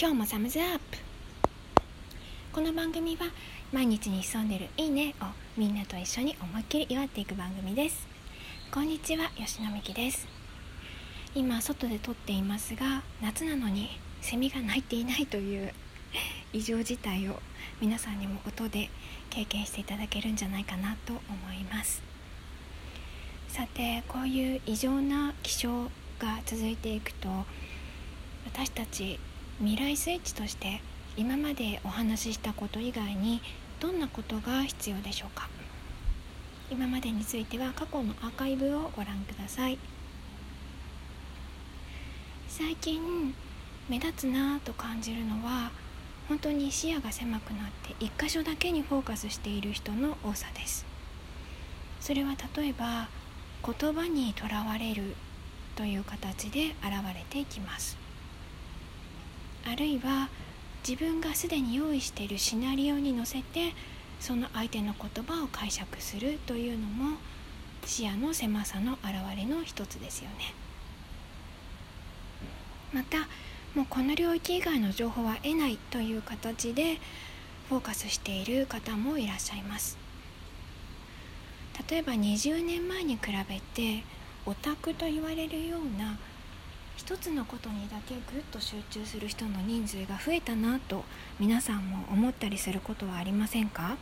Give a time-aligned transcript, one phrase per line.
[0.00, 0.96] 今日もサムズアップ。
[2.54, 3.26] この番組は
[3.70, 5.26] 毎日に潜んでるいいねを
[5.58, 8.08] みんなと一緒に思いっきり祝っていく番組です。
[8.72, 10.26] こんにちは吉野美希です。
[11.34, 13.90] 今外で撮っていますが夏なのに
[14.22, 15.74] セミが鳴いていないという
[16.54, 17.42] 異常事態を
[17.78, 18.88] 皆さんにも音で
[19.28, 22.00] 経験していただけるんじゃないかなと思います。
[23.48, 27.44] さてこういう異常な気象が続いていくと
[28.46, 29.20] 私たち
[29.60, 30.80] 未来スイッチとして
[31.18, 33.42] 今までお話ししたこと以外に
[33.78, 35.50] どんなことが必要でしょうか？
[36.70, 39.76] 今までについては過去のアーカイブをご覧ください。
[42.48, 43.34] 最近
[43.90, 45.70] 目立つなぁと感じるのは
[46.26, 50.86] 本当に視野が狭くなって一箇所だけにフォーカスしている人の多さです。
[52.00, 53.08] それは例えば
[53.62, 55.14] 言葉にとらわれる
[55.76, 57.98] という形で現れていきます。
[59.66, 60.28] あるいは
[60.86, 63.74] 自分がすでに用意しているシナリオに乗せて
[64.18, 67.18] その相手の言葉を解釈するというのも
[67.84, 70.54] 視野の狭さの表れの一つですよね。
[72.92, 73.28] また
[73.74, 76.98] もうこの領域以外の情報は得ないという形で
[77.68, 79.96] フォーカスしている方もいらっしゃいます。
[81.88, 84.04] 例えば20年前に比べて
[84.44, 86.18] オタクと言われるような
[87.00, 91.02] 一つのことにだけぐっと集中する人の人数が増えたなと
[91.38, 93.96] 皆さんも思ったりすることはありませんか？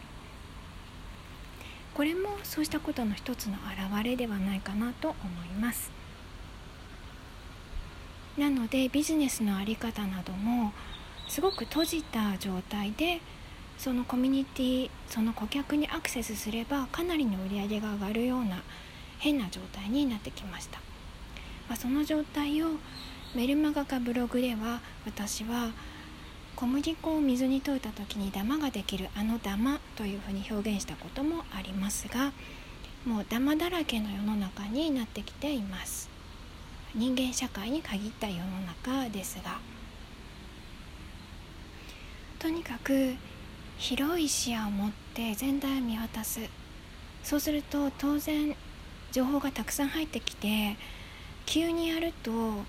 [1.95, 3.55] これもそうしたことの一つの
[3.89, 5.93] 表れではないかなと思います。
[8.37, 10.73] なのでビジネスの在り方なども
[11.29, 13.21] すごく閉じた状態で
[13.79, 18.61] そのコミュニティその顧客にアクセスすればかなりの売り上げが上がるような
[19.21, 20.81] 変な状態になってきました。
[21.69, 22.69] まあ、その状態を
[23.35, 25.71] メルマガかブログでは私は
[26.57, 32.33] 小麦粉を水に溶いた時にダマができるあのダマというふうに表現したこともありますが
[33.05, 36.11] もうダマだらけの世の中になってきています。
[36.95, 39.59] 人間社会に限った世の中ですが。
[42.39, 43.15] とにかく
[43.79, 46.41] 広い視野を持って全体を見渡す。
[47.23, 48.55] そうすると当然
[49.13, 50.77] 情報がたくさん入ってきて
[51.49, 52.67] 急にやるとこ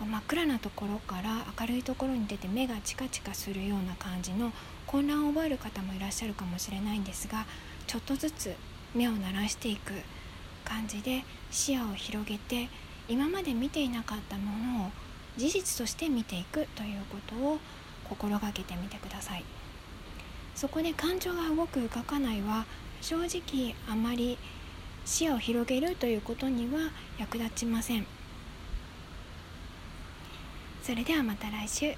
[0.00, 4.50] う真っ暗なところから明るいところに出て目がチカチカするような感じの
[4.86, 7.44] 混乱を覚える方もいらっしゃるかもしれないんですが
[7.86, 8.54] ちょっとずつ
[8.94, 9.92] 目を慣らしていく
[10.64, 12.70] 感じで視野を広げて
[13.10, 14.90] 今まで見ていなかったものを
[15.36, 17.58] 事実として見ていくということを
[18.08, 19.44] 心がけてみてください。
[20.54, 22.64] そこで感情が動く動かないは
[23.02, 24.38] 正直あまり
[25.04, 28.06] 視野を広げるということには役立ちません。
[30.82, 31.94] それではまた来週。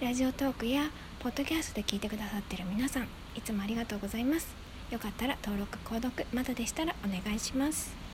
[0.00, 0.90] ラジオトークや
[1.20, 3.04] ポッドキャストで聞いてくださってる皆さん
[3.36, 4.54] いつもありがとうございます。
[4.90, 8.02] よかったら登録購読まだでしたらお願いします。